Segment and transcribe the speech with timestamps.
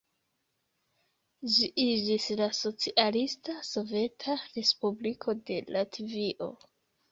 [1.55, 6.53] Ĝi iĝis la Socialista Soveta Respubliko de Latvio.